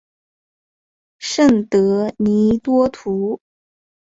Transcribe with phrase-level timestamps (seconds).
[1.19, 3.39] 圣德尼多图。